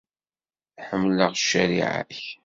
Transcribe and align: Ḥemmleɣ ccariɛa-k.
Ḥemmleɣ 0.87 1.31
ccariɛa-k. 1.39 2.19